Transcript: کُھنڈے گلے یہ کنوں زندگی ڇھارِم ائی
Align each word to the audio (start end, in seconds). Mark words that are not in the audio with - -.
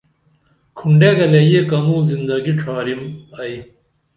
کُھنڈے 0.77 1.09
گلے 1.17 1.41
یہ 1.51 1.61
کنوں 1.69 2.01
زندگی 2.09 2.53
ڇھارِم 2.59 3.01
ائی 3.39 3.55